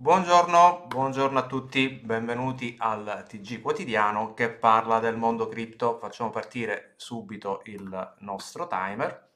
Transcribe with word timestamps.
Buongiorno, 0.00 0.86
buongiorno 0.88 1.38
a 1.38 1.46
tutti, 1.46 1.90
benvenuti 1.90 2.74
al 2.78 3.26
TG 3.28 3.60
quotidiano 3.60 4.32
che 4.32 4.48
parla 4.48 4.98
del 4.98 5.14
mondo 5.14 5.46
cripto. 5.46 5.98
Facciamo 5.98 6.30
partire 6.30 6.94
subito 6.96 7.60
il 7.64 8.14
nostro 8.20 8.66
timer. 8.66 9.28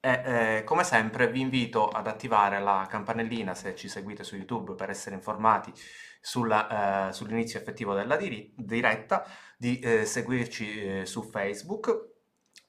E 0.00 0.22
eh, 0.24 0.64
come 0.64 0.82
sempre 0.82 1.30
vi 1.30 1.42
invito 1.42 1.88
ad 1.88 2.08
attivare 2.08 2.58
la 2.58 2.84
campanellina 2.90 3.54
se 3.54 3.76
ci 3.76 3.86
seguite 3.88 4.24
su 4.24 4.34
YouTube 4.34 4.74
per 4.74 4.90
essere 4.90 5.14
informati 5.14 5.72
sulla, 6.20 7.08
eh, 7.08 7.12
sull'inizio 7.12 7.60
effettivo 7.60 7.94
della 7.94 8.16
diri- 8.16 8.52
diretta, 8.56 9.24
di 9.56 9.78
eh, 9.78 10.04
seguirci 10.04 10.82
eh, 10.82 11.06
su 11.06 11.22
Facebook 11.22 12.19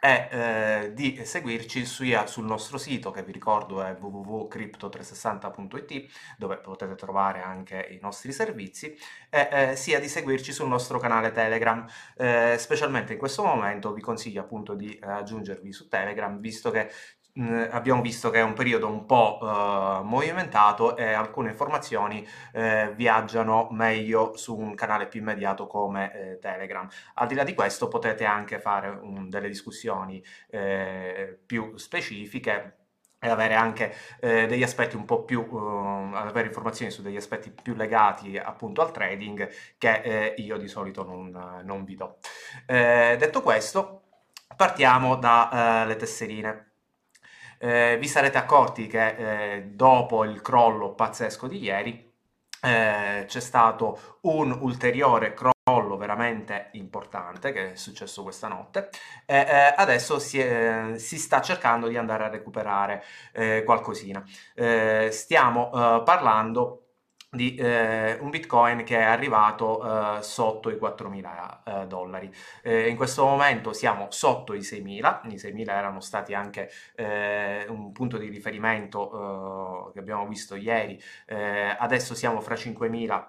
e 0.04 0.28
eh, 0.32 0.94
di 0.96 1.24
seguirci 1.24 1.86
sia 1.86 2.26
sul 2.26 2.46
nostro 2.46 2.80
sito 2.80 3.12
che 3.12 3.22
vi 3.22 3.32
ricordo 3.32 3.84
è 3.84 3.96
www.crypto360.it 4.00 6.06
dove 6.40 6.58
potete 6.58 6.96
trovare 6.96 7.44
anche 7.44 7.88
i 7.92 8.00
nostri 8.02 8.32
servizi 8.32 8.98
e 9.30 9.50
eh, 9.52 9.76
sia 9.76 10.00
di 10.00 10.08
seguirci 10.08 10.54
sul 10.54 10.68
nostro 10.68 10.98
canale 10.98 11.32
Telegram. 11.32 11.86
Eh, 12.18 12.56
specialmente 12.58 13.14
in 13.14 13.20
questo 13.20 13.44
momento 13.44 13.94
vi 13.94 14.02
consiglio 14.02 14.42
appunto 14.42 14.74
di 14.74 14.98
aggiungervi 15.00 15.72
su 15.72 15.88
Telegram 15.88 16.40
visto 16.40 16.72
che 16.72 16.90
abbiamo 17.34 18.02
visto 18.02 18.30
che 18.30 18.40
è 18.40 18.44
un 18.44 18.54
periodo 18.54 18.88
un 18.88 19.06
po' 19.06 19.40
uh, 19.42 20.04
movimentato 20.04 20.98
e 20.98 21.14
alcune 21.14 21.50
informazioni 21.50 22.28
eh, 22.54 22.92
viaggiano 22.96 23.70
meglio 23.72 24.36
su 24.36 24.58
un 24.58 24.76
canale 24.76 25.08
più 25.08 25.22
immediato 25.22 25.68
come 25.68 26.14
eh, 26.14 26.40
Telegram. 26.40 26.88
Al 27.16 27.28
di 27.28 27.36
là 27.36 27.44
di 27.44 27.54
questo 27.54 27.88
potete 27.88 28.26
anche 28.26 28.60
fare 28.60 28.90
un, 28.90 29.30
delle 29.30 29.48
discussioni 29.48 30.24
eh, 30.50 31.40
più 31.46 31.78
specifiche 31.78 32.76
e 33.24 33.30
avere 33.30 33.54
anche 33.54 33.96
eh, 34.20 34.48
degli 34.48 34.64
aspetti 34.64 34.96
un 34.96 35.06
po' 35.06 35.24
più, 35.24 35.48
uh, 35.48 36.12
avere 36.16 36.48
informazioni 36.48 36.92
su 36.92 37.04
degli 37.04 37.18
aspetti 37.18 37.52
più 37.52 37.76
legati 37.76 38.38
appunto 38.38 38.82
al 38.82 38.92
trading 38.92 39.48
che 39.78 40.02
eh, 40.02 40.34
io 40.38 40.58
di 40.58 40.68
solito 40.68 41.04
non, 41.04 41.62
non 41.64 41.84
vi 41.84 41.96
do. 41.96 42.18
detto 42.66 43.42
questo, 43.44 44.02
partiamo 44.56 45.18
dalle 45.18 45.96
tesserine 45.98 46.71
eh, 47.62 47.98
vi 48.00 48.08
sarete 48.08 48.40
accorti 48.40 48.88
che 48.88 49.56
eh, 49.56 49.62
dopo 49.68 50.24
il 50.24 50.42
crollo 50.42 50.94
pazzesco 50.96 51.48
di 51.48 51.60
ieri 51.60 52.12
eh, 52.64 53.26
c'è 53.28 53.40
stato 53.40 54.18
un 54.22 54.58
ulteriore 54.62 55.34
crollo 55.34 55.96
veramente 55.96 56.70
importante 56.74 57.52
che 57.52 57.74
è 57.74 57.76
successo 57.76 58.24
questa 58.24 58.48
notte 58.48 58.90
e 59.26 59.38
eh, 59.38 59.74
adesso 59.76 60.18
si, 60.18 60.40
è, 60.40 60.94
si, 60.96 61.18
sta 61.18 61.40
cercando 61.42 61.88
di 61.88 61.98
andare 61.98 62.24
a 62.24 62.30
recuperare 62.30 63.04
eh, 63.32 63.64
qualcosina. 63.64 64.24
Eh, 64.56 65.10
stiamo 65.12 65.70
parlando 66.04 66.81
di 67.34 67.56
eh, 67.56 68.18
un 68.20 68.30
bitcoin 68.30 68.84
che 68.84 68.98
è 68.98 69.04
arrivato 69.04 70.18
eh, 70.18 70.22
sotto 70.22 70.70
i 70.70 70.76
4.000 70.76 71.84
eh, 71.84 71.88
dollari. 71.88 72.30
Eh, 72.62 72.90
in 72.90 72.98
questo 72.98 73.24
momento 73.24 73.72
siamo 73.72 74.08
sotto 74.12 74.54
i 74.54 74.60
6.000, 74.60 75.32
i 75.32 75.36
6.000 75.36 75.70
erano 75.70 76.02
stati 76.02 76.34
anche 76.34 76.70
eh, 76.96 77.66
un 77.70 77.94
punto 77.94 78.18
di 78.18 78.28
riferimento 78.28 79.90
eh, 79.90 79.94
che 79.94 80.00
abbiamo 80.00 80.28
visto 80.28 80.56
ieri, 80.56 81.02
adesso 81.78 82.16
siamo 82.16 82.42
fra 82.42 82.56
5.000 82.56 83.26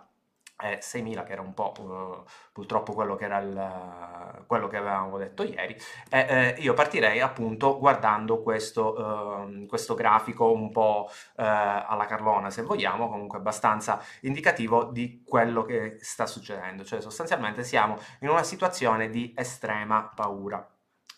eh, 0.63 0.79
6.000 0.81 1.25
che 1.25 1.33
era 1.33 1.43
un 1.43 1.55
po' 1.55 1.73
uh, 1.79 2.25
purtroppo 2.53 2.93
quello 2.93 3.17
che, 3.17 3.25
era 3.25 3.39
il, 3.39 4.45
quello 4.47 4.69
che 4.69 4.77
avevamo 4.77 5.19
detto 5.19 5.43
ieri. 5.43 5.77
E 6.09 6.27
eh, 6.28 6.55
io 6.59 6.75
partirei 6.75 7.21
appunto 7.21 7.78
guardando 7.78 8.43
questo, 8.43 8.95
uh, 8.99 9.67
questo 9.67 9.95
grafico 9.95 10.53
un 10.53 10.71
po' 10.71 11.09
uh, 11.09 11.12
alla 11.37 12.06
Carlona 12.06 12.51
se 12.51 12.62
vogliamo 12.62 13.09
comunque 13.09 13.39
abbastanza 13.39 14.01
indicativo 14.21 14.84
di 14.84 15.22
quello 15.27 15.65
che 15.65 15.99
sta 16.01 16.27
succedendo. 16.27 16.84
Cioè 16.84 17.01
sostanzialmente 17.01 17.65
siamo 17.65 17.99
in 18.21 18.28
una 18.28 18.43
situazione 18.43 19.11
di 19.11 19.33
estrema 19.37 20.11
paura 20.15 20.67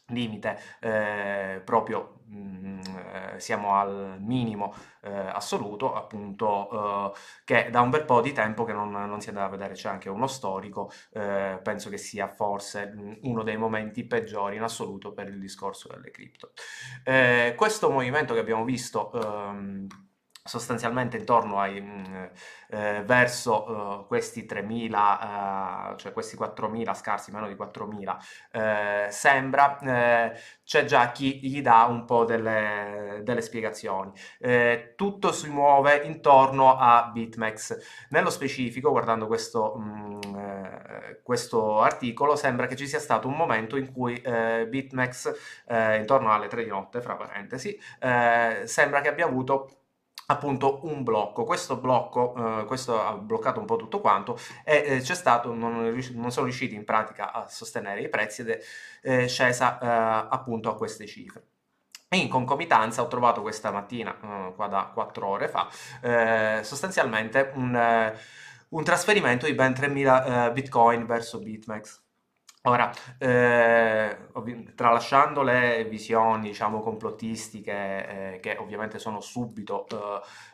limite 0.09 0.59
eh, 0.81 1.63
proprio 1.65 2.21
mm, 2.29 2.81
eh, 2.81 3.41
siamo 3.41 3.75
al 3.75 4.19
minimo 4.21 4.75
eh, 5.03 5.11
assoluto 5.11 5.95
appunto 5.95 7.13
eh, 7.15 7.19
che 7.45 7.69
da 7.71 7.81
un 7.81 7.91
bel 7.91 8.05
po' 8.05 8.21
di 8.21 8.33
tempo 8.33 8.65
che 8.65 8.73
non, 8.73 8.91
non 8.91 9.21
si 9.21 9.29
andava 9.29 9.47
a 9.47 9.51
vedere. 9.51 9.75
C'è 9.75 9.89
anche 9.89 10.09
uno 10.09 10.27
storico 10.27 10.91
eh, 11.13 11.59
penso 11.63 11.89
che 11.91 11.97
sia 11.97 12.29
forse 12.29 12.93
mm, 12.95 13.13
uno 13.23 13.43
dei 13.43 13.57
momenti 13.57 14.05
peggiori 14.05 14.57
in 14.57 14.63
assoluto 14.63 15.13
per 15.13 15.29
il 15.29 15.39
discorso 15.39 15.89
delle 15.89 16.11
cripto. 16.11 16.53
Eh, 17.05 17.55
questo 17.57 17.91
movimento 17.91 18.35
che 18.35 18.41
abbiamo 18.41 18.65
visto 18.65 19.13
ehm, 19.13 19.87
sostanzialmente 20.47 21.17
intorno 21.17 21.59
ai 21.59 21.81
mm, 21.81 22.05
eh, 22.69 23.03
verso 23.07 24.03
uh, 24.03 24.07
questi 24.07 24.45
3000 24.45 25.93
uh, 25.93 25.97
cioè 25.97 26.13
questi 26.13 26.37
4000 26.37 26.93
scarsi 26.93 27.31
meno 27.31 27.49
di 27.49 27.57
4000 27.57 28.19
eh, 28.53 29.07
sembra 29.09 29.79
eh, 29.79 30.39
c'è 30.65 30.85
già 30.85 31.13
chi 31.13 31.41
gli 31.41 31.63
dà 31.63 31.85
un 31.85 32.05
po' 32.05 32.25
delle, 32.25 33.21
delle 33.23 33.41
spiegazioni. 33.41 34.13
Eh, 34.39 34.93
tutto 34.97 35.33
si 35.33 35.49
muove 35.49 36.03
intorno 36.05 36.77
a 36.77 37.11
BitMEX 37.13 38.07
nello 38.11 38.31
specifico 38.31 38.91
guardando 38.91 39.27
questo, 39.27 39.75
mh, 39.77 40.19
mm, 40.27 40.37
eh, 40.37 41.21
questo 41.23 41.81
articolo 41.81 42.37
sembra 42.37 42.67
che 42.67 42.77
ci 42.77 42.87
sia 42.87 43.01
stato 43.01 43.29
un 43.29 43.35
momento 43.35 43.77
in 43.77 43.93
cui 43.93 44.21
BitMEX 44.21 45.65
intorno 45.99 46.33
alle 46.33 46.49
3 46.49 46.65
di 46.65 46.69
notte 46.69 47.01
fra 47.01 47.17
parentesi 47.17 47.79
sembra 48.65 49.01
che 49.01 49.09
abbia 49.09 49.27
avuto 49.27 49.84
appunto 50.27 50.81
un 50.85 51.03
blocco. 51.03 51.45
Questo 51.45 51.77
blocco, 51.77 52.61
eh, 52.61 52.65
questo 52.65 53.01
ha 53.01 53.15
bloccato 53.15 53.61
un 53.61 53.67
po' 53.67 53.77
tutto 53.77 54.01
quanto 54.01 54.39
e 54.65 54.85
eh, 54.87 55.01
c'è 55.01 55.15
stato, 55.15 55.53
non, 55.53 55.95
non, 56.15 56.31
sono 56.31 56.47
riusciti 56.47 56.75
in 56.75 56.85
pratica 56.85 57.33
a 57.33 57.49
sostenere 57.49 58.01
i 58.03 58.09
prezzi 58.09 58.43
ed 58.43 58.51
è 58.51 58.61
eh, 59.03 59.29
scesa 59.29 59.79
eh, 59.79 60.29
appunto 60.31 60.71
a 60.71 60.77
queste 60.77 61.07
cifre. 61.07 61.47
In 62.11 62.29
concomitanza 62.29 63.03
ho 63.03 63.09
trovato 63.09 63.43
questa 63.43 63.73
mattina, 63.73 64.17
eh, 64.23 64.55
qua 64.55 64.69
da 64.69 64.91
4 64.93 65.27
ore 65.27 65.49
fa, 65.49 65.69
eh, 66.01 66.61
sostanzialmente 66.63 67.51
un, 67.55 68.13
un, 68.69 68.85
trasferimento 68.85 69.47
di 69.47 69.55
ben 69.55 69.73
3.000 69.73 70.53
bitcoin 70.53 71.07
verso 71.07 71.41
BitMEX. 71.41 72.04
Ora, 72.67 72.91
eh, 73.19 74.17
tralasciando 74.75 75.43
le 75.43 75.85
visioni, 75.85 76.49
diciamo, 76.49 76.81
complottistiche, 76.81 78.37
eh, 78.37 78.41
che 78.41 78.57
ovviamente 78.59 78.99
sono 78.99 79.21
subito 79.21 79.87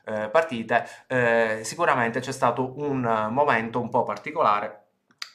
eh, 0.06 0.24
eh 0.24 0.28
partite, 0.28 0.84
eh, 1.06 1.60
sicuramente 1.62 2.18
c'è 2.18 2.32
stato 2.32 2.80
un 2.80 3.28
momento 3.30 3.80
un 3.80 3.88
po' 3.90 4.02
particolare 4.02 4.86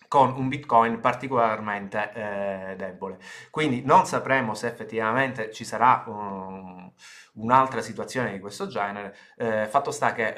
con 0.09 0.33
un 0.35 0.49
bitcoin 0.49 0.99
particolarmente 0.99 2.11
eh, 2.13 2.75
debole. 2.75 3.19
Quindi 3.51 3.81
non 3.85 4.05
sapremo 4.05 4.53
se 4.53 4.67
effettivamente 4.67 5.51
ci 5.51 5.63
sarà 5.63 6.03
um, 6.07 6.91
un'altra 7.35 7.81
situazione 7.81 8.33
di 8.33 8.39
questo 8.39 8.67
genere. 8.67 9.15
fatto 9.69 9.91
sta 9.91 10.11
che 10.13 10.35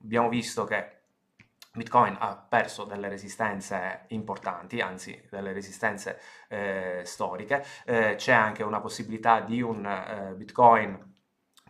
abbiamo 0.00 0.28
visto 0.30 0.64
che 0.64 1.01
Bitcoin 1.74 2.16
ha 2.20 2.36
perso 2.36 2.84
delle 2.84 3.08
resistenze 3.08 4.04
importanti, 4.08 4.80
anzi 4.80 5.26
delle 5.30 5.52
resistenze 5.52 6.20
eh, 6.48 7.00
storiche, 7.04 7.64
eh, 7.86 8.14
c'è 8.16 8.32
anche 8.32 8.62
una 8.62 8.80
possibilità 8.80 9.40
di 9.40 9.62
un 9.62 9.86
eh, 9.86 10.34
Bitcoin 10.34 11.10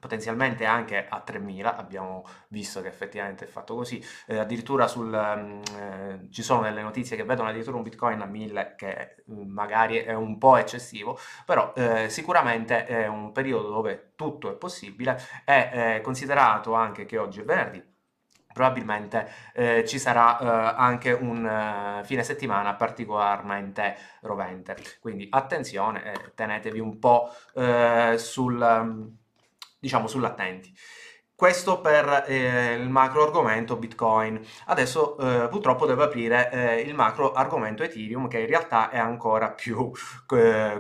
potenzialmente 0.03 0.65
anche 0.65 1.07
a 1.09 1.21
3000, 1.21 1.77
abbiamo 1.77 2.25
visto 2.49 2.83
che 2.83 2.89
effettivamente 2.89 3.45
è 3.45 3.47
fatto 3.47 3.77
così, 3.77 4.05
eh, 4.27 4.39
addirittura 4.39 4.89
sul, 4.89 5.15
eh, 5.15 6.29
ci 6.33 6.43
sono 6.43 6.63
delle 6.63 6.83
notizie 6.83 7.17
che 7.17 7.23
vedono 7.23 7.49
addirittura 7.51 7.77
un 7.77 7.85
bitcoin 7.85 8.21
a 8.21 8.25
1000 8.27 8.75
che 8.77 9.23
mm, 9.31 9.49
magari 9.53 9.99
è 9.99 10.13
un 10.15 10.39
po' 10.39 10.57
eccessivo, 10.57 11.17
però 11.47 11.73
eh, 11.77 12.09
sicuramente 12.11 12.85
è 12.85 13.07
un 13.07 13.31
periodo 13.31 13.69
dove 13.69 14.15
tutto 14.17 14.51
è 14.51 14.55
possibile, 14.57 15.17
è 15.45 16.01
considerato 16.03 16.75
anche 16.75 17.05
che 17.07 17.19
oggi 17.19 17.41
è 17.41 17.45
venerdì, 17.45 17.92
probabilmente 18.53 19.31
eh, 19.55 19.85
ci 19.87 19.99
sarà 19.99 20.39
eh, 20.39 20.75
anche 20.77 21.13
un 21.13 21.45
uh, 21.45 22.05
fine 22.05 22.23
settimana 22.23 22.75
particolarmente 22.75 23.97
rovente. 24.21 24.77
Quindi 25.01 25.27
attenzione, 25.31 26.13
eh, 26.13 26.33
tenetevi 26.35 26.79
un 26.79 26.99
po' 26.99 27.31
eh, 27.55 28.15
sul, 28.19 28.61
um, 28.61 29.17
diciamo, 29.79 30.07
sull'attenti. 30.07 30.73
Questo 31.35 31.81
per 31.81 32.25
eh, 32.29 32.75
il 32.75 32.89
macro 32.89 33.25
argomento 33.25 33.77
Bitcoin. 33.77 34.41
Adesso 34.67 35.17
purtroppo 35.51 35.87
devo 35.87 36.05
aprire 36.05 36.83
il 36.87 36.95
macro 36.95 37.33
argomento 37.33 37.83
Ethereum 37.83 38.29
che 38.29 38.39
in 38.39 38.47
realtà 38.47 38.91
è 38.91 38.99
ancora 38.99 39.51
più 39.51 39.91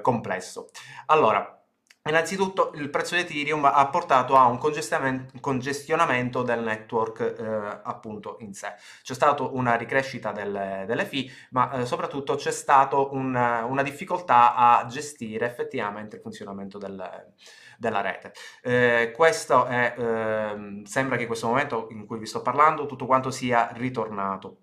complesso. 0.02 0.68
Allora, 1.06 1.61
Innanzitutto 2.04 2.72
il 2.74 2.90
prezzo 2.90 3.14
di 3.14 3.20
Ethereum 3.20 3.64
ha 3.64 3.86
portato 3.88 4.34
a 4.34 4.46
un 4.46 4.58
congestionamento 4.58 6.42
del 6.42 6.60
network 6.60 7.20
eh, 7.20 7.80
appunto 7.84 8.38
in 8.40 8.54
sé. 8.54 8.74
C'è 9.02 9.14
stata 9.14 9.44
una 9.44 9.76
ricrescita 9.76 10.32
delle, 10.32 10.82
delle 10.88 11.04
fee, 11.04 11.30
ma 11.50 11.70
eh, 11.70 11.86
soprattutto 11.86 12.34
c'è 12.34 12.50
stata 12.50 12.96
un, 12.96 13.36
una 13.36 13.82
difficoltà 13.82 14.56
a 14.56 14.84
gestire 14.86 15.46
effettivamente 15.46 16.16
il 16.16 16.22
funzionamento 16.22 16.76
del, 16.76 17.32
della 17.78 18.00
rete. 18.00 18.32
Eh, 18.62 19.12
questo 19.14 19.66
è, 19.66 19.94
ehm, 19.96 20.82
sembra 20.82 21.14
che 21.14 21.22
in 21.22 21.28
questo 21.28 21.46
momento 21.46 21.86
in 21.90 22.04
cui 22.06 22.18
vi 22.18 22.26
sto 22.26 22.42
parlando 22.42 22.86
tutto 22.86 23.06
quanto 23.06 23.30
sia 23.30 23.70
ritornato 23.74 24.58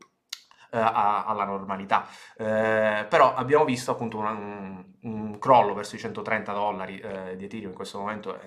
a, 0.72 1.26
alla 1.26 1.46
normalità. 1.46 2.08
Eh, 2.38 3.06
però 3.10 3.34
abbiamo 3.34 3.66
visto 3.66 3.92
appunto 3.92 4.18
una, 4.18 4.32
un, 4.32 4.84
un, 5.02 5.40
crollo 5.40 5.74
verso 5.74 5.96
i 5.96 6.00
130 6.00 6.52
dollari 6.54 7.00
eh, 7.00 7.36
di 7.36 7.46
Ethereum 7.46 7.70
in 7.70 7.76
questo 7.76 8.00
momento 8.00 8.38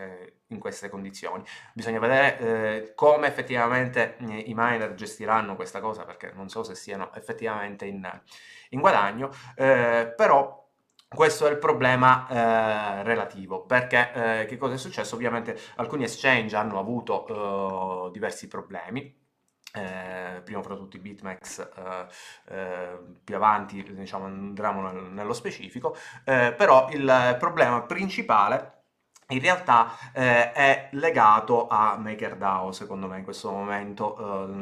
in 0.49 0.59
queste 0.59 0.89
condizioni. 0.89 1.43
Bisogna 1.73 1.99
vedere 1.99 2.39
eh, 2.39 2.95
come 2.95 3.27
effettivamente 3.27 4.17
eh, 4.19 4.39
i 4.47 4.53
miner 4.55 4.95
gestiranno 4.95 5.57
questa 5.57 5.81
cosa 5.81 6.05
perché 6.05 6.33
non 6.35 6.49
so 6.49 6.63
se 6.63 6.75
siano 6.75 7.13
effettivamente 7.15 7.87
in, 7.87 8.09
in 8.71 8.81
guadagno, 8.81 9.31
eh, 9.57 10.13
però 10.17 10.61
questo 11.09 11.47
è 11.47 11.51
il 11.51 11.59
problema 11.59 12.27
eh, 12.29 13.03
relativo, 13.03 13.65
perché 13.67 14.13
eh, 14.41 14.47
che 14.47 14.57
cosa 14.57 14.75
è 14.75 14.79
successo? 14.79 15.15
Ovviamente 15.15 15.59
alcuni 15.77 16.05
exchange 16.05 16.57
hanno 16.57 16.79
avuto 16.79 18.07
eh, 18.07 18.11
diversi 18.13 18.49
problemi, 18.49 19.22
eh, 19.73 20.41
prima 20.45 20.63
fra 20.63 20.77
tutti 20.77 20.99
Bitmax, 20.99 21.59
eh, 21.61 22.55
eh, 22.55 22.99
più 23.25 23.35
avanti 23.37 23.83
diciamo, 23.83 24.27
andremo 24.27 24.91
nel, 24.91 25.03
nello 25.05 25.33
specifico, 25.33 25.97
eh, 26.25 26.55
però 26.57 26.89
il 26.91 27.37
problema 27.39 27.83
principale 27.83 28.81
in 29.33 29.41
realtà 29.41 29.93
eh, 30.13 30.53
è 30.53 30.89
legato 30.93 31.67
a 31.67 31.97
MakerDAO, 31.97 32.71
secondo 32.73 33.07
me, 33.07 33.19
in 33.19 33.25
questo 33.25 33.51
momento, 33.51 34.45
eh, 34.45 34.53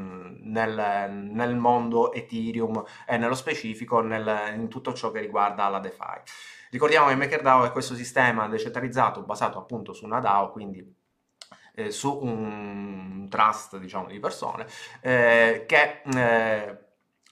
nel, 0.45 1.11
nel, 1.11 1.57
mondo 1.57 2.13
Ethereum 2.13 2.85
e 3.07 3.17
nello 3.17 3.35
specifico 3.35 4.01
nel, 4.01 4.55
in 4.55 4.69
tutto 4.69 4.93
ciò 4.93 5.11
che 5.11 5.21
riguarda 5.21 5.69
la 5.69 5.81
DeFi. 5.81 6.23
Ricordiamo 6.71 7.09
che 7.09 7.17
MakerDAO 7.17 7.65
è 7.65 7.73
questo 7.73 7.97
sistema 7.97 8.47
decentralizzato 8.47 9.23
basato 9.23 9.59
appunto 9.59 9.93
su 9.93 10.05
una 10.05 10.21
DAO, 10.21 10.53
quindi 10.53 11.00
eh, 11.75 11.91
su 11.91 12.19
un 12.23 13.27
trust 13.29 13.79
diciamo, 13.79 14.09
di 14.09 14.19
persone 14.21 14.67
eh, 15.01 15.65
che 15.67 16.03
eh, 16.15 16.79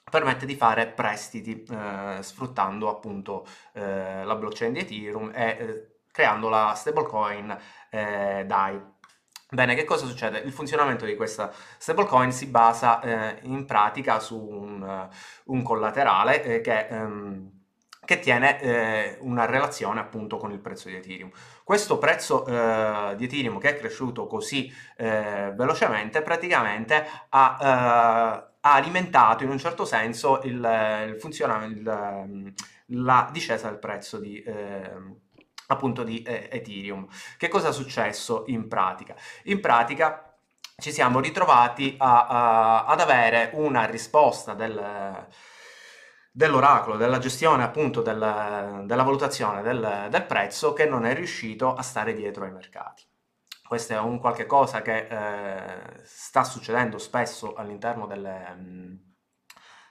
permette 0.09 0.47
di 0.47 0.57
fare 0.57 0.87
prestiti 0.87 1.63
eh, 1.65 2.19
sfruttando 2.23 2.89
appunto 2.89 3.47
eh, 3.73 4.25
la 4.25 4.35
blockchain 4.35 4.73
di 4.73 4.81
Ethereum 4.81 5.31
e 5.35 5.97
creando 6.11 6.49
la 6.49 6.73
stablecoin 6.75 7.57
DAI. 7.91 8.97
Bene, 9.51 9.75
che 9.75 9.85
cosa 9.85 10.05
succede? 10.05 10.41
Il 10.41 10.53
funzionamento 10.53 11.07
di 11.07 11.17
questa 11.17 11.51
stablecoin 11.79 12.33
si 12.33 12.47
basa 12.49 13.01
eh, 13.01 13.39
in 13.45 13.65
pratica 13.65 14.21
su 14.21 14.39
un, 14.39 15.09
un 15.45 15.63
collaterale 15.63 16.43
eh, 16.43 16.61
che 16.61 16.87
ehm, 16.89 17.58
che 18.09 18.21
tiene 18.21 18.59
eh, 18.63 19.19
una 19.21 19.45
relazione 19.45 20.01
appunto 20.01 20.39
con 20.39 20.51
il 20.51 20.61
prezzo 20.61 20.89
di 20.89 20.95
Ethereum. 20.95 21.31
Questo 21.63 21.99
prezzo 21.99 22.47
eh, 22.47 23.15
di 23.17 23.25
Ethereum 23.25 23.59
che 23.59 23.69
è 23.69 23.77
cresciuto 23.77 24.27
così 24.27 24.75
eh, 24.97 25.53
velocemente 25.55 26.23
praticamente 26.23 27.07
ha, 27.29 27.59
eh, 27.61 27.67
ha, 28.61 28.73
alimentato 28.73 29.45
in 29.45 29.51
un 29.51 29.59
certo 29.59 29.85
senso 29.85 30.41
il, 30.45 31.07
il 31.07 31.17
funzionamento, 31.21 32.55
la 32.87 33.29
discesa 33.31 33.69
del 33.69 33.79
prezzo 33.79 34.19
di 34.19 34.43
ehm, 34.43 35.15
appunto 35.67 36.03
di 36.03 36.23
eh, 36.23 36.49
Ethereum. 36.51 37.07
Che 37.37 37.49
cosa 37.49 37.69
è 37.69 37.73
successo 37.75 38.45
in 38.47 38.69
pratica? 38.69 39.15
In 39.45 39.61
pratica 39.61 40.35
ci 40.79 40.93
siamo 40.93 41.21
ritrovati 41.21 41.95
a, 41.99 42.27
a, 42.27 42.85
ad 42.87 43.01
avere 43.01 43.51
una 43.53 43.85
risposta 43.85 44.55
del 44.55 45.27
dell'oracolo, 46.39 46.97
della 46.97 47.19
gestione 47.19 47.65
appunto 47.65 48.01
del, 48.01 48.85
della 48.85 49.03
valutazione 49.03 49.61
del, 49.61 50.07
del, 50.09 50.25
prezzo 50.25 50.73
che 50.73 50.87
non 50.87 51.05
è 51.05 51.13
riuscito 51.13 51.75
a 51.75 51.83
stare 51.83 52.13
dietro 52.15 52.45
ai 52.45 52.53
mercati. 52.53 53.03
Questo 53.67 53.95
è 53.95 53.99
un 53.99 54.21
qualche 54.21 54.47
cosa 54.47 54.81
che 54.81 55.09
eh, 55.09 56.01
sta 56.05 56.45
succedendo 56.45 56.97
spesso 56.99 57.55
all'interno 57.55 58.07
delle, 58.07 58.55
mh, 58.55 59.15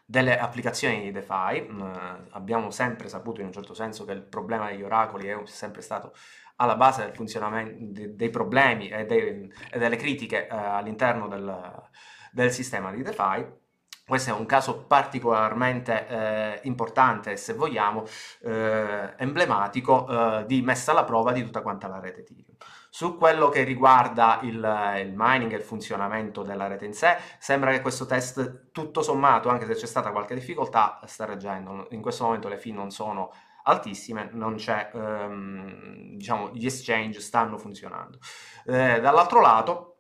delle 0.06 0.40
applicazioni 0.40 1.02
di 1.02 1.12
DeFi. 1.12 1.68
Mm, 1.70 1.82
abbiamo 2.30 2.72
sempre 2.72 3.10
saputo 3.10 3.42
in 3.42 3.48
un 3.48 3.54
certo 3.54 3.74
senso 3.74 4.06
che 4.06 4.14
il 4.14 4.24
problema 4.24 4.70
degli 4.70 4.84
oracoli 4.84 5.28
è 5.28 5.38
sempre 5.44 5.82
stato 5.82 6.14
alla 6.56 6.78
base 6.78 7.04
del 7.04 7.14
funzionamento 7.14 8.04
dei 8.16 8.30
problemi 8.30 8.88
e, 8.88 9.06
dei, 9.06 9.52
e 9.70 9.78
delle 9.78 9.98
critiche 9.98 10.48
eh, 10.48 10.56
all'interno 10.56 11.28
del, 11.28 11.90
del 12.32 12.52
sistema 12.52 12.90
di 12.92 13.02
DeFi 13.04 13.66
questo 14.08 14.30
è 14.30 14.34
un 14.34 14.46
caso 14.46 14.86
particolarmente 14.86 16.08
eh, 16.08 16.60
importante, 16.64 17.36
se 17.36 17.52
vogliamo, 17.54 18.06
eh, 18.44 19.14
emblematico 19.18 20.08
eh, 20.08 20.46
di 20.46 20.62
messa 20.62 20.92
alla 20.92 21.04
prova 21.04 21.34
di 21.34 21.44
tutta 21.44 21.62
quanta 21.62 21.90
la 21.90 22.00
rete 22.00 22.22
Ethereum. 22.22 22.56
Su 22.90 23.18
quello 23.18 23.50
che 23.50 23.64
riguarda 23.64 24.40
il, 24.44 24.54
il, 24.54 25.14
mining 25.14 25.52
e 25.52 25.58
il 25.58 25.62
funzionamento 25.62 26.42
della 26.42 26.68
rete 26.68 26.86
in 26.86 26.94
sé, 26.94 27.18
sembra 27.38 27.72
che 27.72 27.82
questo 27.82 28.06
test, 28.06 28.72
tutto 28.72 29.02
sommato, 29.02 29.50
anche 29.50 29.66
se 29.66 29.74
c'è 29.74 29.86
stata 29.86 30.12
qualche 30.12 30.36
difficoltà, 30.36 31.02
sta 31.06 31.26
reggendo. 31.26 31.88
In 31.90 32.02
questo 32.02 32.24
momento 32.24 32.48
le 32.48 32.58
fee 32.58 32.72
non 32.72 32.92
sono 32.92 33.34
altissime, 33.64 34.30
non 34.32 34.56
c'è, 34.56 34.90
ehm, 34.94 36.16
diciamo, 36.16 36.52
gli 36.54 36.66
exchange 36.66 37.20
stanno 37.20 37.58
funzionando. 37.58 38.20
Eh, 38.66 39.02
dall'altro 39.02 39.42
lato, 39.42 39.97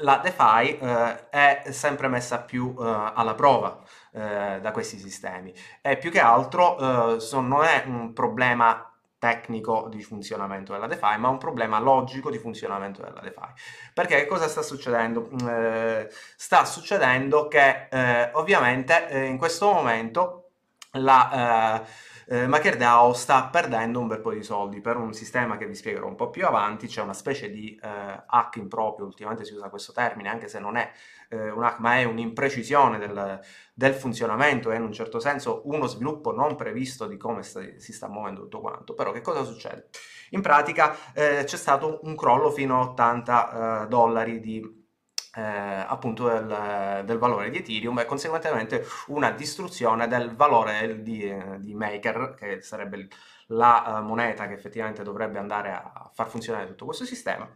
la 0.00 0.18
DeFi 0.22 0.78
eh, 0.78 1.28
è 1.30 1.62
sempre 1.70 2.08
messa 2.08 2.40
più 2.40 2.74
eh, 2.78 3.12
alla 3.14 3.34
prova 3.34 3.80
eh, 4.12 4.58
da 4.60 4.70
questi 4.72 4.98
sistemi 4.98 5.54
e 5.80 5.96
più 5.96 6.10
che 6.10 6.20
altro 6.20 7.14
eh, 7.16 7.20
so, 7.20 7.40
non 7.40 7.64
è 7.64 7.84
un 7.86 8.12
problema 8.12 8.90
tecnico 9.18 9.88
di 9.88 10.02
funzionamento 10.02 10.72
della 10.72 10.86
DeFi, 10.86 11.18
ma 11.18 11.28
un 11.28 11.38
problema 11.38 11.80
logico 11.80 12.30
di 12.30 12.38
funzionamento 12.38 13.00
della 13.00 13.20
DeFi. 13.20 13.48
Perché 13.94 14.26
cosa 14.26 14.46
sta 14.46 14.60
succedendo? 14.60 15.30
Eh, 15.48 16.08
sta 16.36 16.64
succedendo 16.66 17.48
che 17.48 17.88
eh, 17.90 18.30
ovviamente 18.34 19.06
in 19.10 19.38
questo 19.38 19.72
momento 19.72 20.50
la 20.92 21.82
eh, 22.28 22.46
MakerDAO 22.46 23.12
sta 23.12 23.44
perdendo 23.44 24.00
un 24.00 24.08
bel 24.08 24.20
po' 24.20 24.32
di 24.32 24.42
soldi 24.42 24.80
per 24.80 24.96
un 24.96 25.12
sistema 25.12 25.56
che 25.56 25.66
vi 25.66 25.74
spiegherò 25.74 26.08
un 26.08 26.16
po' 26.16 26.30
più 26.30 26.44
avanti, 26.44 26.88
c'è 26.88 27.00
una 27.00 27.12
specie 27.12 27.50
di 27.50 27.78
eh, 27.80 27.88
hack 28.26 28.56
improprio, 28.56 29.06
ultimamente 29.06 29.44
si 29.44 29.54
usa 29.54 29.68
questo 29.68 29.92
termine, 29.92 30.28
anche 30.28 30.48
se 30.48 30.58
non 30.58 30.76
è 30.76 30.90
eh, 31.28 31.50
un 31.50 31.62
hack, 31.62 31.78
ma 31.78 31.98
è 31.98 32.04
un'imprecisione 32.04 32.98
del, 32.98 33.40
del, 33.72 33.94
funzionamento, 33.94 34.72
è 34.72 34.76
in 34.76 34.82
un 34.82 34.92
certo 34.92 35.20
senso 35.20 35.62
uno 35.66 35.86
sviluppo 35.86 36.32
non 36.32 36.56
previsto 36.56 37.06
di 37.06 37.16
come 37.16 37.42
sta, 37.44 37.60
si 37.76 37.92
sta 37.92 38.08
muovendo 38.08 38.42
tutto 38.42 38.60
quanto. 38.60 38.94
Però 38.94 39.12
che 39.12 39.20
cosa 39.20 39.44
succede? 39.44 39.88
In 40.30 40.40
pratica 40.40 40.96
eh, 41.14 41.44
c'è 41.44 41.56
stato 41.56 42.00
un 42.02 42.16
crollo 42.16 42.50
fino 42.50 42.80
a 42.80 42.84
80 42.90 43.84
eh, 43.84 43.86
dollari 43.86 44.40
di 44.40 44.75
eh, 45.36 45.84
appunto 45.86 46.28
del, 46.28 47.02
del, 47.04 47.18
valore 47.18 47.50
di 47.50 47.58
Ethereum 47.58 47.98
e 47.98 48.06
conseguentemente 48.06 48.86
una 49.08 49.30
distruzione 49.30 50.08
del 50.08 50.34
valore 50.34 51.02
di, 51.02 51.30
di 51.58 51.74
Maker, 51.74 52.34
che 52.34 52.62
sarebbe 52.62 53.08
la 53.48 53.98
uh, 54.00 54.02
moneta 54.02 54.48
che 54.48 54.54
effettivamente 54.54 55.02
dovrebbe 55.02 55.38
andare 55.38 55.70
a 55.72 56.10
far 56.14 56.28
funzionare 56.28 56.66
tutto 56.66 56.86
questo 56.86 57.04
sistema. 57.04 57.46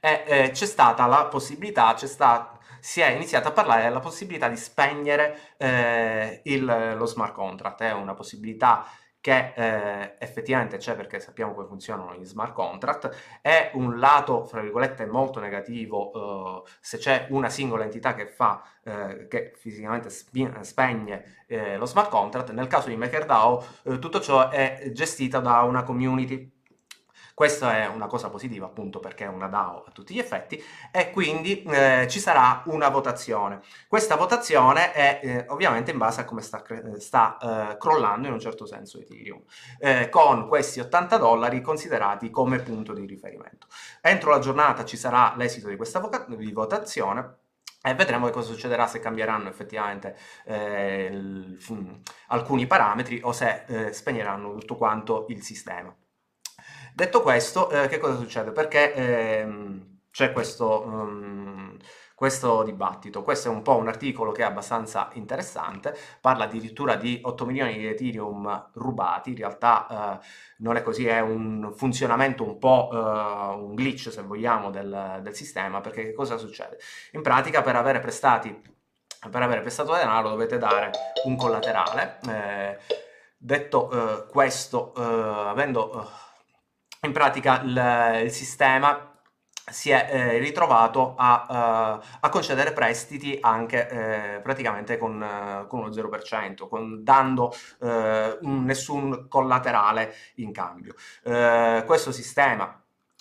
E 0.00 0.24
eh, 0.26 0.50
c'è 0.50 0.66
stata 0.66 1.06
la 1.06 1.26
possibilità, 1.26 1.92
c'è 1.94 2.06
stata, 2.06 2.58
si 2.78 3.00
è 3.00 3.08
iniziato 3.08 3.48
a 3.48 3.52
parlare 3.52 3.82
della 3.82 3.98
possibilità 3.98 4.48
di 4.48 4.56
spegnere 4.56 5.54
eh, 5.56 6.40
il, 6.44 6.94
lo 6.96 7.06
smart 7.06 7.34
contract, 7.34 7.82
è 7.82 7.92
una 7.92 8.14
possibilità 8.14 8.86
che 9.26 9.54
eh, 9.56 10.14
effettivamente 10.20 10.76
c'è 10.76 10.94
perché 10.94 11.18
sappiamo 11.18 11.52
come 11.52 11.66
funzionano 11.66 12.14
gli 12.14 12.24
smart 12.24 12.52
contract, 12.52 13.10
è 13.40 13.72
un 13.74 13.98
lato, 13.98 14.44
fra 14.44 14.60
virgolette, 14.60 15.04
molto 15.04 15.40
negativo 15.40 16.62
eh, 16.64 16.70
se 16.78 16.98
c'è 16.98 17.26
una 17.30 17.48
singola 17.48 17.82
entità 17.82 18.14
che 18.14 18.28
fa, 18.28 18.62
eh, 18.84 19.26
che 19.26 19.52
fisicamente 19.56 20.10
spegne 20.10 21.42
eh, 21.48 21.76
lo 21.76 21.86
smart 21.86 22.08
contract, 22.08 22.52
nel 22.52 22.68
caso 22.68 22.88
di 22.88 22.94
MakerDAO 22.94 23.64
eh, 23.82 23.98
tutto 23.98 24.20
ciò 24.20 24.48
è 24.48 24.90
gestito 24.92 25.40
da 25.40 25.62
una 25.62 25.82
community 25.82 26.55
questa 27.36 27.76
è 27.76 27.86
una 27.86 28.06
cosa 28.06 28.30
positiva 28.30 28.64
appunto 28.64 28.98
perché 28.98 29.24
è 29.24 29.28
una 29.28 29.46
DAO 29.46 29.84
a 29.86 29.90
tutti 29.90 30.14
gli 30.14 30.18
effetti 30.18 30.58
e 30.90 31.10
quindi 31.10 31.62
eh, 31.64 32.06
ci 32.08 32.18
sarà 32.18 32.62
una 32.64 32.88
votazione. 32.88 33.60
Questa 33.86 34.16
votazione 34.16 34.92
è 34.92 35.20
eh, 35.22 35.44
ovviamente 35.48 35.90
in 35.90 35.98
base 35.98 36.22
a 36.22 36.24
come 36.24 36.40
sta, 36.40 36.64
sta 36.96 37.36
eh, 37.72 37.76
crollando 37.76 38.28
in 38.28 38.32
un 38.32 38.40
certo 38.40 38.64
senso 38.64 38.98
Ethereum, 38.98 39.42
eh, 39.78 40.08
con 40.08 40.48
questi 40.48 40.80
80 40.80 41.18
dollari 41.18 41.60
considerati 41.60 42.30
come 42.30 42.60
punto 42.60 42.94
di 42.94 43.04
riferimento. 43.04 43.66
Entro 44.00 44.30
la 44.30 44.38
giornata 44.38 44.86
ci 44.86 44.96
sarà 44.96 45.34
l'esito 45.36 45.68
di 45.68 45.76
questa 45.76 46.00
di 46.28 46.52
votazione 46.52 47.40
e 47.82 47.94
vedremo 47.94 48.24
che 48.24 48.32
cosa 48.32 48.50
succederà 48.50 48.86
se 48.86 48.98
cambieranno 48.98 49.50
effettivamente 49.50 50.16
eh, 50.46 51.10
il, 51.12 52.00
alcuni 52.28 52.66
parametri 52.66 53.20
o 53.22 53.32
se 53.32 53.64
eh, 53.66 53.92
spegneranno 53.92 54.54
tutto 54.54 54.76
quanto 54.76 55.26
il 55.28 55.42
sistema. 55.42 55.94
Detto 56.96 57.20
questo, 57.20 57.68
eh, 57.68 57.88
che 57.88 57.98
cosa 57.98 58.16
succede? 58.16 58.52
Perché 58.52 58.94
ehm, 58.94 59.98
c'è 60.10 60.32
questo... 60.32 60.82
Um, 60.82 61.76
questo 62.14 62.62
dibattito. 62.62 63.22
Questo 63.22 63.48
è 63.48 63.50
un 63.50 63.60
po' 63.60 63.76
un 63.76 63.88
articolo 63.88 64.32
che 64.32 64.40
è 64.40 64.46
abbastanza 64.46 65.10
interessante, 65.12 65.94
parla 66.22 66.44
addirittura 66.44 66.96
di 66.96 67.20
8 67.22 67.44
milioni 67.44 67.76
di 67.76 67.86
Ethereum 67.86 68.70
rubati, 68.72 69.32
in 69.32 69.36
realtà 69.36 70.20
eh, 70.22 70.26
non 70.60 70.76
è 70.76 70.82
così, 70.82 71.06
è 71.06 71.20
un 71.20 71.74
funzionamento 71.76 72.42
un 72.42 72.56
po' 72.56 72.88
eh, 72.90 72.96
un 72.96 73.74
glitch 73.74 74.10
se 74.10 74.22
vogliamo 74.22 74.70
del, 74.70 75.20
del 75.20 75.34
sistema, 75.34 75.82
perché 75.82 76.04
che 76.04 76.14
cosa 76.14 76.38
succede? 76.38 76.78
In 77.12 77.20
pratica 77.20 77.60
per 77.60 77.76
avere 77.76 78.00
prestati 78.00 78.74
per 79.30 79.42
avere 79.42 79.60
prestato 79.60 79.92
denaro 79.92 80.30
dovete 80.30 80.56
dare 80.56 80.92
un 81.24 81.36
collaterale. 81.36 82.20
Eh, 82.26 82.78
detto 83.36 83.90
eh, 83.90 84.26
questo, 84.30 84.94
eh, 84.96 85.02
avendo 85.02 86.00
eh, 86.00 86.25
in 87.06 87.12
pratica 87.12 87.62
il, 87.62 88.24
il 88.24 88.30
sistema 88.30 89.12
si 89.68 89.90
è 89.90 90.08
eh, 90.10 90.38
ritrovato 90.38 91.14
a, 91.16 91.98
uh, 91.98 92.06
a, 92.20 92.28
concedere 92.28 92.72
prestiti 92.72 93.36
anche 93.40 93.88
eh, 94.36 94.40
praticamente 94.40 94.96
con, 94.96 95.20
uh, 95.20 95.66
con, 95.66 95.80
uno 95.80 95.88
0%, 95.88 96.68
con, 96.68 97.02
dando 97.02 97.52
uh, 97.80 97.86
un, 97.86 98.62
nessun 98.64 99.26
collaterale 99.28 100.14
in 100.36 100.52
cambio. 100.52 100.94
questo 101.84 102.12
sistema 102.12 102.80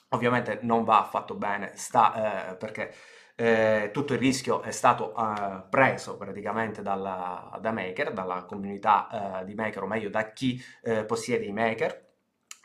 ovviamente 0.09 0.59
non 0.61 0.83
va 0.83 0.99
affatto 0.99 1.33
bene, 1.35 1.71
sta 1.75 2.55
perché 2.59 2.93
eh, 3.37 3.89
tutto 3.91 4.13
il 4.13 4.19
rischio 4.19 4.61
è 4.61 4.71
stato 4.71 5.13
eh, 5.13 5.63
preso 5.69 6.15
praticamente 6.15 6.81
dalla, 6.81 7.57
da 7.59 7.71
Maker, 7.71 8.13
dalla 8.13 8.43
comunità 8.43 9.41
eh, 9.41 9.45
di 9.45 9.53
Maker, 9.55 9.83
o 9.83 9.87
meglio 9.87 10.09
da 10.09 10.31
chi 10.31 10.61
possiede 11.05 11.45
i 11.45 11.51
Maker, 11.51 12.04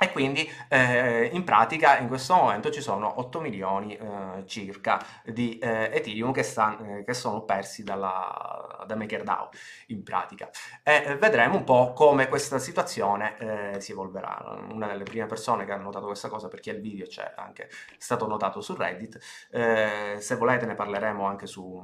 e 0.02 0.12
quindi 0.12 0.50
eh, 0.69 1.28
in 1.30 1.45
pratica 1.45 1.99
in 1.99 2.09
questo 2.09 2.35
momento 2.35 2.71
ci 2.71 2.80
sono 2.80 3.21
8 3.21 3.38
milioni 3.38 3.95
eh, 3.95 4.45
circa 4.47 4.99
di 5.23 5.59
eh, 5.59 5.90
Ethereum 5.92 6.33
che, 6.33 6.42
sta, 6.42 6.78
che, 7.04 7.12
sono 7.12 7.42
persi 7.42 7.85
dalla, 7.85 8.83
da 8.87 8.97
MakerDAO 8.97 9.50
in 9.88 10.02
pratica. 10.02 10.49
E 10.83 11.02
eh, 11.04 11.16
vedremo 11.16 11.57
un 11.57 11.64
po' 11.64 11.92
come 11.92 12.28
questa 12.28 12.59
situazione 12.59 13.37
eh, 13.75 13.80
si 13.83 13.92
evolverà. 13.92 14.64
Una 14.71 14.87
delle 14.87 15.02
prime 15.02 15.26
persone 15.26 15.66
che 15.66 15.73
ha 15.73 15.76
notato 15.76 16.07
questa 16.07 16.30
cosa, 16.30 16.49
perché 16.49 16.71
il 16.71 16.80
video 16.80 17.04
c'è 17.07 17.35
anche 17.37 17.69
stato 17.99 18.26
notato 18.26 18.62
su 18.62 18.75
Reddit, 18.75 19.19
eh, 19.50 20.16
se 20.19 20.35
volete 20.37 20.64
ne 20.64 20.76
parleremo 20.76 21.26
anche 21.26 21.47
su, 21.47 21.78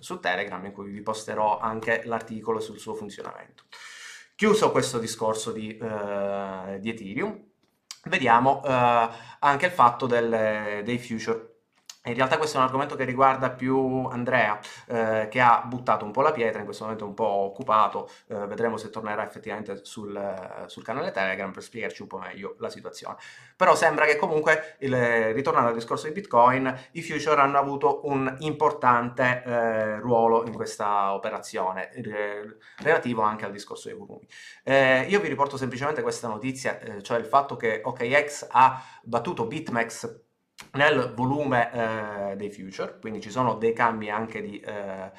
su 0.00 0.20
Telegram 0.20 0.62
in 0.66 0.72
cui 0.72 0.90
vi 0.90 1.00
posterò 1.00 1.58
anche 1.58 2.02
l'articolo 2.04 2.60
sul 2.60 2.78
suo 2.78 2.92
funzionamento. 2.92 3.64
Chiuso 4.34 4.70
questo 4.70 4.98
discorso 4.98 5.50
di, 5.52 5.78
di 5.78 6.90
Ethereum, 6.90 7.52
vediamo 8.06 8.62
eh, 8.64 9.08
anche 9.40 9.66
il 9.66 9.72
fatto 9.72 10.06
del, 10.06 10.82
dei 10.84 10.98
future 10.98 11.53
in 12.06 12.14
realtà 12.14 12.36
questo 12.36 12.56
è 12.56 12.60
un 12.60 12.66
argomento 12.66 12.96
che 12.96 13.04
riguarda 13.04 13.50
più 13.50 14.04
Andrea, 14.06 14.58
eh, 14.86 15.28
che 15.30 15.40
ha 15.40 15.62
buttato 15.66 16.04
un 16.04 16.10
po' 16.10 16.20
la 16.20 16.32
pietra, 16.32 16.58
in 16.58 16.64
questo 16.66 16.84
momento 16.84 17.04
è 17.04 17.08
un 17.08 17.14
po' 17.14 17.24
occupato, 17.24 18.10
eh, 18.26 18.46
vedremo 18.46 18.76
se 18.76 18.90
tornerà 18.90 19.26
effettivamente 19.26 19.84
sul, 19.84 20.64
sul, 20.66 20.82
canale 20.84 21.12
Telegram 21.12 21.50
per 21.50 21.62
spiegarci 21.62 22.02
un 22.02 22.08
po' 22.08 22.18
meglio 22.18 22.56
la 22.58 22.68
situazione. 22.68 23.16
Però 23.56 23.74
sembra 23.74 24.04
che 24.04 24.16
comunque, 24.16 24.76
il, 24.80 25.32
ritornando 25.32 25.68
al 25.68 25.74
discorso 25.74 26.06
di 26.06 26.12
Bitcoin, 26.12 26.88
i 26.92 27.02
future 27.02 27.40
hanno 27.40 27.58
avuto 27.58 28.00
un 28.04 28.34
importante 28.40 29.42
eh, 29.44 29.98
ruolo 29.98 30.44
in 30.44 30.52
questa 30.52 31.14
operazione, 31.14 31.90
eh, 31.92 32.56
relativo 32.78 33.22
anche 33.22 33.46
al 33.46 33.52
discorso 33.52 33.88
dei 33.88 33.96
volumi. 33.96 34.28
Eh, 34.62 35.06
io 35.08 35.20
vi 35.20 35.28
riporto 35.28 35.56
semplicemente 35.56 36.02
questa 36.02 36.28
notizia, 36.28 36.78
cioè 37.00 37.18
il 37.18 37.24
fatto 37.24 37.56
che 37.56 37.80
OKX 37.82 38.48
ha 38.50 38.82
battuto 39.02 39.46
BitMEX 39.46 40.22
nel 40.74 41.12
volume 41.14 41.72
eh, 41.72 42.36
dei 42.36 42.50
future, 42.50 42.98
quindi 43.00 43.20
ci 43.20 43.30
sono 43.30 43.54
dei 43.54 43.72
cambi 43.72 44.10
anche 44.10 44.42
di, 44.42 44.58
eh, 44.60 45.10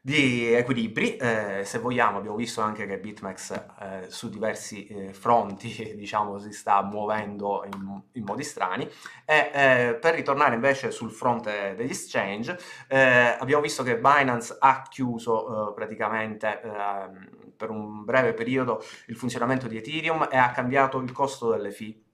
di 0.00 0.52
equilibri, 0.54 1.16
eh, 1.16 1.62
se 1.64 1.78
vogliamo 1.78 2.18
abbiamo 2.18 2.36
visto 2.36 2.60
anche 2.60 2.86
che 2.86 2.98
BitMEX 2.98 3.50
eh, 3.52 4.04
su 4.08 4.28
diversi 4.28 4.86
eh, 4.86 5.12
fronti 5.12 5.94
diciamo 5.96 6.38
si 6.38 6.52
sta 6.52 6.82
muovendo 6.82 7.64
in, 7.64 8.02
in 8.12 8.24
modi 8.24 8.44
strani. 8.44 8.88
E 9.24 9.50
eh, 9.52 9.94
per 10.00 10.14
ritornare 10.14 10.54
invece 10.54 10.90
sul 10.90 11.10
fronte 11.10 11.74
degli 11.76 11.90
exchange 11.90 12.56
abbiamo 12.88 13.62
visto 13.62 13.82
che 13.82 13.98
Binance 13.98 14.56
ha 14.58 14.86
chiuso 14.88 15.72
praticamente 15.74 16.60
ehm, 16.62 17.28
per 17.56 17.70
un 17.70 18.04
breve 18.04 18.32
periodo 18.32 18.82
il 19.06 19.16
funzionamento 19.16 19.66
di 19.66 19.78
Ethereum 19.78 20.28
e 20.30 20.36
ha 20.36 20.50
cambiato 20.50 20.98
il 20.98 21.10
costo 21.12 21.50
delle 21.50 21.70
fee 21.72 22.05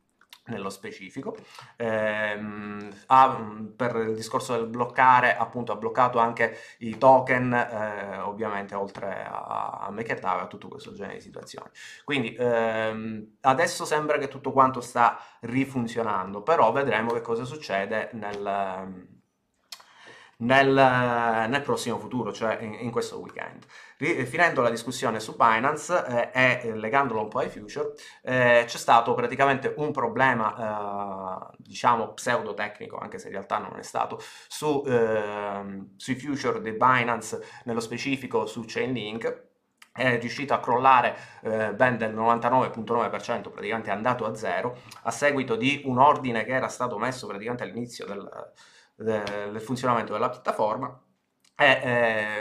nello 0.46 0.70
specifico. 0.70 1.36
Ehm, 1.76 2.88
ha, 3.06 3.64
per 3.76 3.96
il 3.96 4.14
discorso 4.14 4.54
del 4.54 4.66
bloccare, 4.66 5.36
appunto, 5.36 5.72
ha 5.72 5.76
bloccato 5.76 6.18
anche 6.18 6.56
i 6.78 6.98
token, 6.98 7.52
eh, 7.52 8.18
ovviamente 8.18 8.74
oltre 8.74 9.24
a, 9.24 9.80
a 9.86 9.90
MakerDAO 9.90 10.38
e 10.38 10.42
a 10.42 10.46
tutto 10.46 10.68
questo 10.68 10.92
genere 10.92 11.16
di 11.16 11.22
situazioni. 11.22 11.70
Quindi 12.04 12.34
ehm, 12.38 13.36
adesso 13.42 13.84
sembra 13.84 14.18
che 14.18 14.28
tutto 14.28 14.52
quanto 14.52 14.80
sta 14.80 15.18
rifunzionando, 15.40 16.42
però 16.42 16.72
vedremo 16.72 17.12
che 17.12 17.20
cosa 17.20 17.44
succede 17.44 18.10
nel 18.14 19.20
nel, 20.42 20.72
nel, 21.48 21.62
prossimo 21.62 21.98
futuro, 21.98 22.32
cioè 22.32 22.58
in, 22.60 22.74
in 22.74 22.90
questo 22.90 23.18
weekend. 23.18 23.64
Ri, 23.98 24.24
finendo 24.26 24.60
la 24.60 24.70
discussione 24.70 25.20
su 25.20 25.36
Binance 25.36 26.30
eh, 26.32 26.60
e 26.62 26.76
legandolo 26.76 27.22
un 27.22 27.28
po' 27.28 27.40
ai 27.40 27.48
future, 27.48 27.92
eh, 28.22 28.64
c'è 28.66 28.78
stato 28.78 29.14
praticamente 29.14 29.74
un 29.76 29.92
problema, 29.92 31.50
eh, 31.50 31.56
diciamo 31.58 32.12
pseudotecnico, 32.12 32.98
anche 32.98 33.18
se 33.18 33.28
in 33.28 33.34
realtà 33.34 33.58
non 33.58 33.78
è 33.78 33.82
stato, 33.82 34.20
su, 34.48 34.82
ehm, 34.86 35.96
sui 35.96 36.14
future 36.16 36.60
di 36.60 36.72
Binance, 36.72 37.42
nello 37.64 37.80
specifico 37.80 38.46
su 38.46 38.64
Chainlink, 38.66 39.50
è 39.92 40.18
riuscito 40.18 40.54
a 40.54 40.60
crollare 40.60 41.14
eh, 41.42 41.74
ben 41.74 41.98
del 41.98 42.14
99.9%, 42.14 43.50
praticamente 43.50 43.90
è 43.90 43.92
andato 43.92 44.24
a 44.24 44.34
zero, 44.34 44.78
a 45.02 45.10
seguito 45.10 45.54
di 45.54 45.82
un 45.84 45.98
ordine 45.98 46.44
che 46.44 46.52
era 46.52 46.68
stato 46.68 46.96
messo 46.98 47.26
praticamente 47.26 47.64
all'inizio 47.64 48.06
del, 48.06 48.26
del 48.94 49.60
funzionamento 49.60 50.12
della 50.12 50.28
piattaforma 50.28 51.02
e 51.54 51.80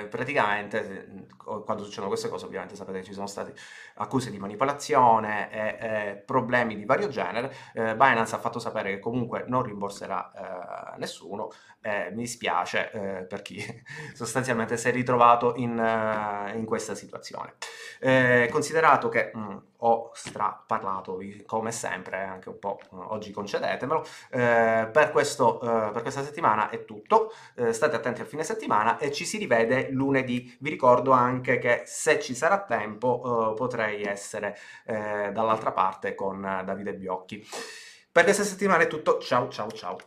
eh, 0.04 0.08
praticamente 0.08 1.28
quando 1.38 1.84
succedono 1.84 2.08
queste 2.08 2.30
cose 2.30 2.46
ovviamente 2.46 2.76
sapete 2.76 3.00
che 3.00 3.06
ci 3.06 3.14
sono 3.14 3.28
state 3.28 3.54
accuse 3.96 4.32
di 4.32 4.40
manipolazione 4.40 5.52
e, 5.52 5.78
e 5.80 6.16
problemi 6.16 6.76
di 6.76 6.86
vario 6.86 7.10
genere. 7.10 7.54
Eh, 7.74 7.96
Binance 7.96 8.36
ha 8.36 8.40
fatto 8.40 8.58
sapere 8.60 8.92
che 8.92 9.00
comunque 9.00 9.44
non 9.48 9.64
rimborserà 9.64 10.94
eh, 10.94 10.98
nessuno 10.98 11.52
mi 11.84 12.22
dispiace 12.22 12.92
eh, 12.92 13.24
per 13.24 13.42
chi 13.42 13.58
sostanzialmente 14.14 14.78
si 14.78 14.88
è 14.88 14.92
ritrovato 14.92 15.56
in, 15.56 15.78
eh, 15.78 16.56
in 16.56 16.66
questa 16.66 16.96
situazione. 16.96 17.56
Eh, 18.00 18.48
considerato 18.52 19.10
che 19.10 19.32
mh, 19.34 19.40
mm, 19.40 19.58
ho 19.84 20.12
straparlato 20.14 21.20
come 21.46 21.72
sempre 21.72 22.24
anche 22.24 22.50
un 22.50 22.60
po' 22.60 22.80
oggi 22.92 23.32
concedetemelo 23.32 24.06
per, 24.30 25.10
questo, 25.12 25.58
per 25.58 26.02
questa 26.02 26.24
settimana 26.24 26.70
è 26.70 26.86
tutto 26.86 27.32
state 27.72 27.96
attenti 27.96 28.22
al 28.22 28.28
fine 28.28 28.44
settimana 28.44 28.98
e 28.98 29.12
ci 29.12 29.26
si 29.26 29.38
rivede 29.38 29.90
lunedì. 29.92 30.56
Vi 30.60 30.70
ricordo 30.70 31.12
anche 31.12 31.58
che 31.58 31.84
se 31.86 32.20
ci 32.20 32.36
sarà 32.36 32.64
tempo 32.64 33.52
eh, 33.52 33.56
potrei 33.56 34.04
essere 34.04 34.58
eh, 34.86 35.32
dall'altra 35.32 35.72
parte 35.72 36.16
con 36.16 36.42
Davide 36.42 36.94
Biocchi. 36.94 37.46
Per 38.12 38.24
questa 38.24 38.44
settimana 38.44 38.84
è 38.84 38.88
tutto, 38.88 39.20
ciao 39.20 39.50
ciao 39.50 39.72
ciao. 39.72 39.98